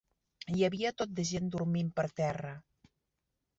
Hi 0.53 0.63
havia 0.67 0.91
tot 1.01 1.13
de 1.19 1.27
gent 1.33 1.53
dormint 1.57 1.93
per 2.01 2.07
terra. 2.23 2.57